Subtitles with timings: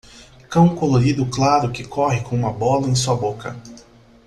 [0.49, 3.55] Cão colorido claro que corre com uma bola em sua boca.